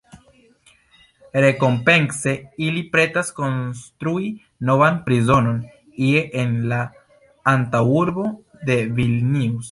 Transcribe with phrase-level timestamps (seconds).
[1.43, 2.31] Rekompence
[2.67, 4.31] ili pretas konstrui
[4.69, 5.59] novan prizonon
[6.07, 6.79] ie en la
[7.53, 8.25] antaŭurbo
[8.71, 9.59] de Vilnius.